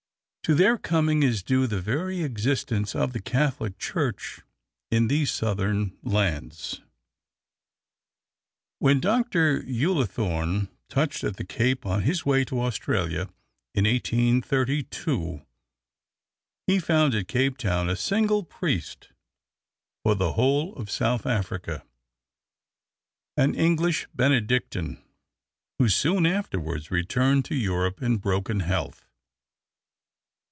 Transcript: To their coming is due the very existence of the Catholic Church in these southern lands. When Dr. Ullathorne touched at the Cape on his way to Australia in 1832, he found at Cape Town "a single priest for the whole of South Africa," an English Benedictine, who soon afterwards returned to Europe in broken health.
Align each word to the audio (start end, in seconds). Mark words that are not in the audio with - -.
To 0.45 0.55
their 0.55 0.77
coming 0.77 1.23
is 1.23 1.43
due 1.43 1.65
the 1.65 1.79
very 1.79 2.23
existence 2.23 2.93
of 2.93 3.13
the 3.13 3.21
Catholic 3.21 3.77
Church 3.77 4.41
in 4.89 5.07
these 5.07 5.31
southern 5.31 5.97
lands. 6.03 6.81
When 8.79 8.99
Dr. 8.99 9.61
Ullathorne 9.65 10.67
touched 10.89 11.23
at 11.23 11.37
the 11.37 11.45
Cape 11.45 11.85
on 11.85 12.01
his 12.01 12.25
way 12.25 12.43
to 12.45 12.59
Australia 12.59 13.29
in 13.73 13.85
1832, 13.85 15.45
he 16.67 16.79
found 16.79 17.15
at 17.15 17.29
Cape 17.29 17.55
Town 17.57 17.87
"a 17.87 17.95
single 17.95 18.43
priest 18.43 19.09
for 20.03 20.15
the 20.15 20.33
whole 20.33 20.75
of 20.75 20.91
South 20.91 21.25
Africa," 21.25 21.85
an 23.37 23.55
English 23.55 24.05
Benedictine, 24.13 25.01
who 25.79 25.87
soon 25.87 26.25
afterwards 26.25 26.91
returned 26.91 27.45
to 27.45 27.55
Europe 27.55 28.01
in 28.01 28.17
broken 28.17 28.59
health. 28.61 29.07